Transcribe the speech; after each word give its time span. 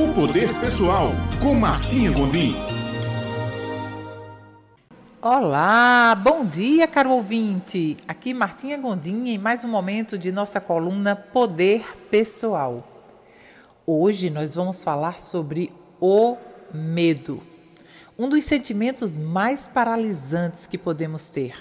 O 0.00 0.14
Poder 0.14 0.48
Pessoal, 0.60 1.10
com 1.42 1.54
Martinha 1.54 2.10
Gondim. 2.10 2.54
Olá, 5.20 6.14
bom 6.14 6.42
dia, 6.42 6.88
caro 6.88 7.10
ouvinte. 7.10 7.98
Aqui 8.08 8.32
Martinha 8.32 8.78
Gondim 8.78 9.28
em 9.28 9.36
mais 9.36 9.62
um 9.62 9.68
momento 9.68 10.16
de 10.16 10.32
nossa 10.32 10.58
coluna 10.58 11.14
Poder 11.14 11.84
Pessoal. 12.10 12.82
Hoje 13.86 14.30
nós 14.30 14.54
vamos 14.54 14.82
falar 14.82 15.20
sobre 15.20 15.70
o 16.00 16.38
medo, 16.72 17.42
um 18.18 18.26
dos 18.26 18.42
sentimentos 18.44 19.18
mais 19.18 19.66
paralisantes 19.66 20.66
que 20.66 20.78
podemos 20.78 21.28
ter. 21.28 21.54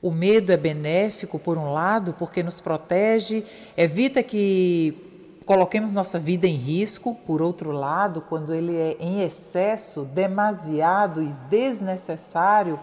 O 0.00 0.10
medo 0.10 0.52
é 0.52 0.56
benéfico, 0.56 1.38
por 1.38 1.58
um 1.58 1.70
lado, 1.70 2.14
porque 2.14 2.42
nos 2.42 2.62
protege, 2.62 3.44
evita 3.76 4.22
que 4.22 5.09
coloquemos 5.44 5.92
nossa 5.92 6.18
vida 6.18 6.46
em 6.46 6.54
risco, 6.54 7.14
por 7.26 7.42
outro 7.42 7.72
lado, 7.72 8.20
quando 8.20 8.54
ele 8.54 8.76
é 8.76 8.96
em 9.00 9.22
excesso, 9.22 10.04
demasiado 10.04 11.22
e 11.22 11.32
desnecessário, 11.48 12.78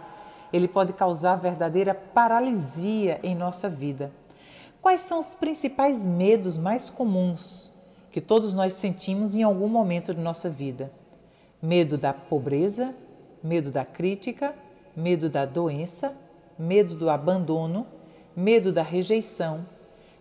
ele 0.51 0.67
pode 0.67 0.93
causar 0.93 1.35
verdadeira 1.35 1.93
paralisia 1.93 3.19
em 3.23 3.35
nossa 3.35 3.69
vida. 3.69 4.11
Quais 4.81 5.01
são 5.01 5.19
os 5.19 5.33
principais 5.33 6.05
medos 6.05 6.57
mais 6.57 6.89
comuns 6.89 7.71
que 8.11 8.21
todos 8.21 8.53
nós 8.53 8.73
sentimos 8.73 9.35
em 9.35 9.43
algum 9.43 9.67
momento 9.67 10.13
de 10.13 10.21
nossa 10.21 10.49
vida? 10.49 10.91
Medo 11.61 11.97
da 11.97 12.13
pobreza, 12.13 12.95
medo 13.43 13.71
da 13.71 13.83
crítica, 13.83 14.53
medo 14.95 15.29
da 15.29 15.45
doença, 15.45 16.15
medo 16.57 16.95
do 16.95 17.09
abandono, 17.09 17.85
medo 18.35 18.71
da 18.71 18.83
rejeição, 18.83 19.65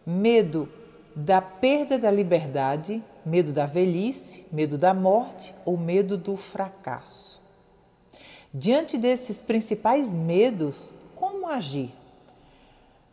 medo 0.04 0.68
da 1.16 1.40
perda 1.40 1.96
da 1.98 2.10
liberdade, 2.10 3.02
medo 3.24 3.50
da 3.50 3.64
velhice, 3.64 4.44
medo 4.52 4.76
da 4.76 4.92
morte 4.92 5.54
ou 5.64 5.78
medo 5.78 6.18
do 6.18 6.36
fracasso. 6.36 7.42
Diante 8.52 8.98
desses 8.98 9.40
principais 9.40 10.14
medos, 10.14 10.94
como 11.14 11.48
agir? 11.48 11.90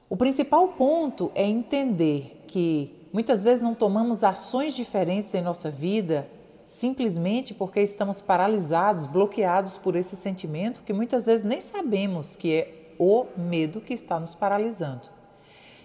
O 0.09 0.17
principal 0.17 0.67
ponto 0.69 1.31
é 1.33 1.45
entender 1.45 2.43
que 2.45 3.07
muitas 3.13 3.45
vezes 3.45 3.61
não 3.61 3.73
tomamos 3.73 4.21
ações 4.21 4.73
diferentes 4.75 5.33
em 5.33 5.41
nossa 5.41 5.71
vida 5.71 6.27
simplesmente 6.65 7.53
porque 7.53 7.81
estamos 7.81 8.21
paralisados, 8.21 9.05
bloqueados 9.05 9.77
por 9.77 9.95
esse 9.95 10.15
sentimento 10.15 10.83
que 10.83 10.91
muitas 10.91 11.25
vezes 11.25 11.45
nem 11.45 11.61
sabemos 11.61 12.35
que 12.35 12.53
é 12.53 12.95
o 12.99 13.27
medo 13.37 13.79
que 13.79 13.93
está 13.93 14.19
nos 14.19 14.35
paralisando. 14.35 15.09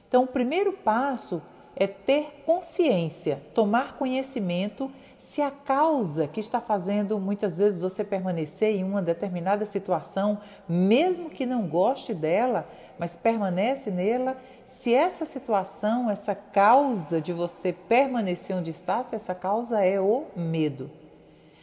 Então, 0.09 0.25
o 0.25 0.29
primeiro 0.29 0.73
passo 0.73 1.43
é 1.77 1.87
ter 1.87 2.43
consciência, 2.45 3.43
tomar 3.55 3.97
conhecimento 3.97 4.91
se 5.19 5.43
a 5.43 5.51
causa 5.51 6.29
que 6.29 6.39
está 6.39 6.61
fazendo 6.61 7.19
muitas 7.19 7.59
vezes 7.59 7.83
você 7.83 8.05
permanecer 8.05 8.77
em 8.77 8.85
uma 8.85 9.03
determinada 9.03 9.67
situação, 9.67 10.41
mesmo 10.69 11.29
que 11.29 11.45
não 11.45 11.67
goste 11.67 12.15
dela, 12.15 12.69
mas 12.99 13.17
permanece 13.17 13.91
nela, 13.91 14.37
se 14.65 14.95
essa 14.95 15.25
situação, 15.25 16.09
essa 16.09 16.35
causa 16.35 17.21
de 17.21 17.33
você 17.33 17.73
permanecer 17.73 18.57
onde 18.57 18.71
está, 18.71 19.03
se 19.03 19.15
essa 19.17 19.35
causa 19.35 19.85
é 19.85 20.01
o 20.01 20.27
medo. 20.37 20.91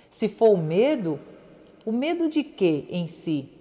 Se 0.10 0.28
for 0.28 0.52
o 0.52 0.58
medo, 0.58 1.20
o 1.86 1.92
medo 1.92 2.30
de 2.30 2.44
quê 2.44 2.86
em 2.90 3.08
si? 3.08 3.52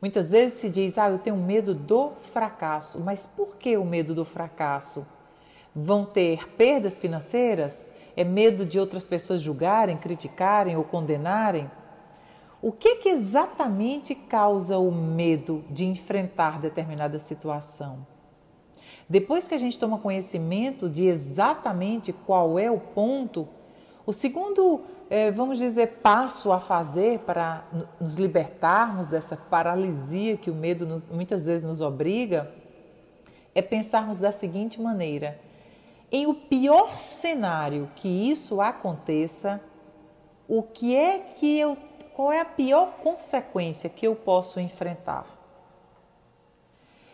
Muitas 0.00 0.30
vezes 0.30 0.60
se 0.60 0.68
diz, 0.68 0.98
ah, 0.98 1.10
eu 1.10 1.18
tenho 1.18 1.36
medo 1.36 1.74
do 1.74 2.12
fracasso, 2.32 3.00
mas 3.00 3.26
por 3.26 3.56
que 3.56 3.76
o 3.76 3.84
medo 3.84 4.14
do 4.14 4.24
fracasso? 4.24 5.06
Vão 5.76 6.06
ter 6.06 6.48
perdas 6.52 6.98
financeiras? 6.98 7.90
É 8.16 8.24
medo 8.24 8.64
de 8.64 8.80
outras 8.80 9.06
pessoas 9.06 9.42
julgarem, 9.42 9.98
criticarem 9.98 10.74
ou 10.74 10.82
condenarem? 10.82 11.70
O 12.62 12.72
que, 12.72 12.96
que 12.96 13.10
exatamente 13.10 14.14
causa 14.14 14.78
o 14.78 14.90
medo 14.90 15.62
de 15.68 15.84
enfrentar 15.84 16.58
determinada 16.58 17.18
situação? 17.18 18.06
Depois 19.08 19.46
que 19.46 19.54
a 19.54 19.58
gente 19.58 19.78
toma 19.78 19.98
conhecimento 19.98 20.88
de 20.88 21.06
exatamente 21.06 22.12
qual 22.12 22.58
é 22.58 22.70
o 22.70 22.80
ponto, 22.80 23.46
o 24.06 24.12
segundo, 24.12 24.80
é, 25.10 25.30
vamos 25.30 25.58
dizer, 25.58 25.98
passo 26.02 26.50
a 26.50 26.58
fazer 26.58 27.20
para 27.20 27.64
nos 28.00 28.16
libertarmos 28.16 29.08
dessa 29.08 29.36
paralisia 29.36 30.36
que 30.36 30.50
o 30.50 30.54
medo 30.54 30.86
nos, 30.86 31.08
muitas 31.08 31.44
vezes 31.46 31.64
nos 31.64 31.80
obriga 31.80 32.50
é 33.54 33.62
pensarmos 33.62 34.18
da 34.18 34.30
seguinte 34.30 34.80
maneira: 34.80 35.40
em 36.10 36.26
o 36.26 36.34
pior 36.34 36.98
cenário 36.98 37.90
que 37.96 38.08
isso 38.08 38.60
aconteça, 38.60 39.60
o 40.48 40.62
que 40.62 40.94
é 40.94 41.18
que 41.18 41.58
eu 41.58 41.76
qual 42.16 42.32
é 42.32 42.40
a 42.40 42.46
pior 42.46 42.92
consequência 43.02 43.90
que 43.90 44.06
eu 44.06 44.16
posso 44.16 44.58
enfrentar? 44.58 45.26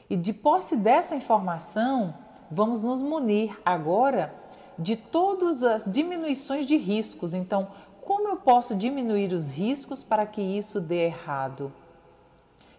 E 0.08 0.16
de 0.16 0.32
posse 0.32 0.76
dessa 0.76 1.16
informação, 1.16 2.14
vamos 2.48 2.82
nos 2.82 3.02
munir 3.02 3.58
agora 3.64 4.32
de 4.78 4.94
todas 4.94 5.64
as 5.64 5.82
diminuições 5.84 6.66
de 6.66 6.76
riscos. 6.76 7.34
Então, 7.34 7.66
como 8.00 8.28
eu 8.28 8.36
posso 8.36 8.76
diminuir 8.76 9.32
os 9.32 9.50
riscos 9.50 10.04
para 10.04 10.24
que 10.24 10.40
isso 10.40 10.80
dê 10.80 11.06
errado? 11.06 11.72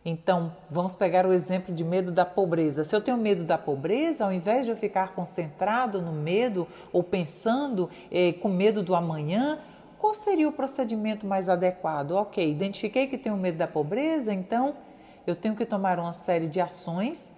Então, 0.05 0.51
vamos 0.69 0.95
pegar 0.95 1.25
o 1.25 1.31
exemplo 1.31 1.73
de 1.73 1.83
medo 1.83 2.11
da 2.11 2.25
pobreza. 2.25 2.83
Se 2.83 2.93
eu 2.93 2.99
tenho 2.99 3.17
medo 3.17 3.45
da 3.45 3.57
pobreza, 3.57 4.25
ao 4.25 4.33
invés 4.33 4.65
de 4.65 4.71
eu 4.71 4.75
ficar 4.75 5.13
concentrado 5.13 6.01
no 6.01 6.11
medo 6.11 6.67
ou 6.91 7.01
pensando 7.01 7.89
eh, 8.11 8.33
com 8.33 8.49
medo 8.49 8.83
do 8.83 8.95
amanhã, 8.95 9.59
qual 9.97 10.13
seria 10.13 10.49
o 10.49 10.51
procedimento 10.51 11.25
mais 11.25 11.47
adequado? 11.47 12.11
Ok, 12.11 12.45
identifiquei 12.45 13.07
que 13.07 13.17
tenho 13.17 13.37
medo 13.37 13.57
da 13.57 13.67
pobreza, 13.67 14.33
então 14.33 14.75
eu 15.25 15.33
tenho 15.33 15.55
que 15.55 15.65
tomar 15.65 15.97
uma 15.97 16.11
série 16.11 16.47
de 16.47 16.59
ações 16.59 17.31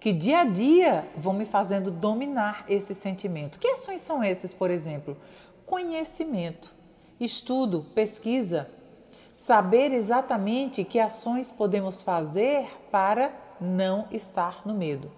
que 0.00 0.12
dia 0.12 0.40
a 0.40 0.44
dia 0.44 1.06
vão 1.16 1.32
me 1.32 1.44
fazendo 1.44 1.90
dominar 1.90 2.64
esse 2.68 2.94
sentimento. 2.94 3.60
Que 3.60 3.68
ações 3.68 4.00
são 4.00 4.22
essas, 4.22 4.52
por 4.52 4.70
exemplo? 4.70 5.16
Conhecimento, 5.64 6.74
estudo, 7.20 7.86
pesquisa, 7.94 8.68
saber 9.32 9.92
exatamente 9.92 10.84
que 10.84 10.98
ações 10.98 11.50
podemos 11.50 12.02
fazer 12.02 12.66
para 12.90 13.32
não 13.60 14.06
estar 14.10 14.62
no 14.64 14.74
medo. 14.74 15.10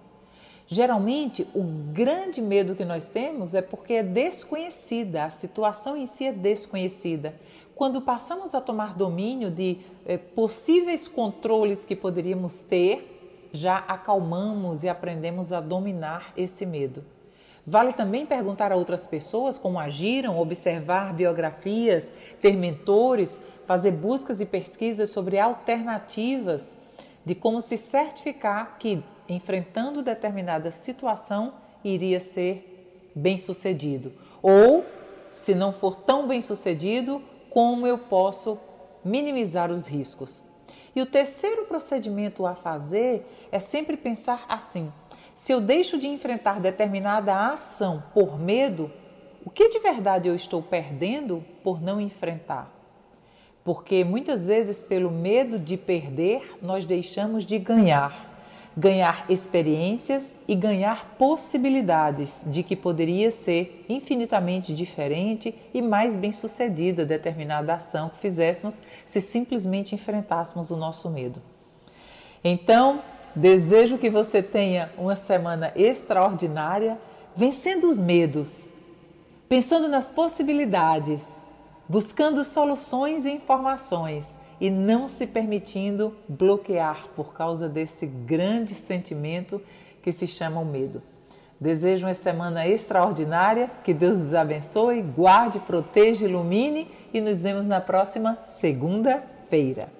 Geralmente, 0.66 1.46
o 1.54 1.62
grande 1.92 2.40
medo 2.40 2.74
que 2.74 2.84
nós 2.84 3.06
temos 3.06 3.54
é 3.54 3.60
porque 3.60 3.94
é 3.94 4.02
desconhecida, 4.02 5.24
a 5.24 5.30
situação 5.30 5.96
em 5.96 6.06
si 6.06 6.26
é 6.26 6.32
desconhecida. 6.32 7.34
Quando 7.74 8.00
passamos 8.00 8.54
a 8.54 8.60
tomar 8.60 8.94
domínio 8.94 9.50
de 9.50 9.78
eh, 10.06 10.16
possíveis 10.16 11.08
controles 11.08 11.84
que 11.84 11.96
poderíamos 11.96 12.60
ter, 12.60 13.50
já 13.52 13.78
acalmamos 13.78 14.82
e 14.82 14.88
aprendemos 14.88 15.52
a 15.52 15.60
dominar 15.60 16.32
esse 16.36 16.64
medo. 16.64 17.04
Vale 17.66 17.92
também 17.92 18.26
perguntar 18.26 18.72
a 18.72 18.76
outras 18.76 19.06
pessoas 19.06 19.56
como 19.56 19.78
agiram, 19.78 20.38
observar 20.38 21.12
biografias, 21.12 22.12
ter 22.40 22.56
mentores 22.56 23.40
fazer 23.66 23.92
buscas 23.92 24.40
e 24.40 24.46
pesquisas 24.46 25.10
sobre 25.10 25.38
alternativas 25.38 26.74
de 27.24 27.34
como 27.34 27.60
se 27.60 27.76
certificar 27.76 28.76
que, 28.78 29.02
enfrentando 29.28 30.02
determinada 30.02 30.70
situação, 30.70 31.54
iria 31.84 32.20
ser 32.20 33.10
bem 33.14 33.38
sucedido. 33.38 34.12
Ou, 34.42 34.84
se 35.30 35.54
não 35.54 35.72
for 35.72 35.96
tão 35.96 36.26
bem 36.26 36.42
sucedido, 36.42 37.22
como 37.48 37.86
eu 37.86 37.98
posso 37.98 38.58
minimizar 39.04 39.70
os 39.70 39.86
riscos. 39.86 40.42
E 40.94 41.00
o 41.00 41.06
terceiro 41.06 41.64
procedimento 41.64 42.46
a 42.46 42.54
fazer 42.54 43.26
é 43.50 43.58
sempre 43.58 43.96
pensar 43.96 44.44
assim: 44.48 44.92
se 45.34 45.52
eu 45.52 45.60
deixo 45.60 45.98
de 45.98 46.08
enfrentar 46.08 46.60
determinada 46.60 47.52
ação 47.52 48.02
por 48.12 48.38
medo, 48.38 48.90
o 49.44 49.50
que 49.50 49.70
de 49.70 49.78
verdade 49.78 50.28
eu 50.28 50.34
estou 50.34 50.62
perdendo 50.62 51.44
por 51.62 51.80
não 51.80 52.00
enfrentar? 52.00 52.81
Porque 53.64 54.04
muitas 54.04 54.48
vezes, 54.48 54.82
pelo 54.82 55.10
medo 55.10 55.58
de 55.58 55.76
perder, 55.76 56.58
nós 56.60 56.84
deixamos 56.84 57.44
de 57.44 57.58
ganhar. 57.58 58.30
Ganhar 58.74 59.26
experiências 59.28 60.36
e 60.48 60.54
ganhar 60.54 61.16
possibilidades 61.18 62.42
de 62.46 62.62
que 62.62 62.74
poderia 62.74 63.30
ser 63.30 63.84
infinitamente 63.88 64.74
diferente 64.74 65.54
e 65.74 65.82
mais 65.82 66.16
bem 66.16 66.32
sucedida 66.32 67.04
determinada 67.04 67.74
ação 67.74 68.08
que 68.08 68.16
fizéssemos 68.16 68.80
se 69.04 69.20
simplesmente 69.20 69.94
enfrentássemos 69.94 70.70
o 70.70 70.76
nosso 70.76 71.10
medo. 71.10 71.40
Então, 72.42 73.02
desejo 73.36 73.98
que 73.98 74.08
você 74.08 74.42
tenha 74.42 74.90
uma 74.96 75.16
semana 75.16 75.70
extraordinária, 75.76 76.98
vencendo 77.36 77.90
os 77.90 78.00
medos, 78.00 78.70
pensando 79.50 79.86
nas 79.86 80.08
possibilidades 80.08 81.41
buscando 81.92 82.42
soluções 82.42 83.26
e 83.26 83.30
informações 83.30 84.38
e 84.58 84.70
não 84.70 85.06
se 85.06 85.26
permitindo 85.26 86.16
bloquear 86.26 87.06
por 87.14 87.34
causa 87.34 87.68
desse 87.68 88.06
grande 88.06 88.72
sentimento 88.74 89.60
que 90.02 90.10
se 90.10 90.26
chama 90.26 90.58
o 90.58 90.64
medo. 90.64 91.02
Desejo 91.60 92.06
uma 92.06 92.14
semana 92.14 92.66
extraordinária, 92.66 93.70
que 93.84 93.92
Deus 93.92 94.16
os 94.22 94.32
abençoe, 94.32 95.02
guarde, 95.02 95.58
proteja, 95.58 96.24
ilumine 96.24 96.90
e 97.12 97.20
nos 97.20 97.42
vemos 97.42 97.66
na 97.66 97.78
próxima 97.78 98.38
segunda-feira. 98.42 99.92